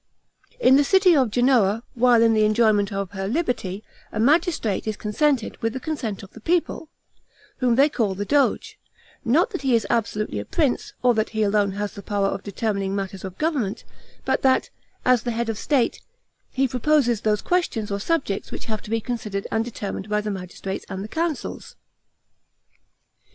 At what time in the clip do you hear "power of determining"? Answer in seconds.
12.01-12.95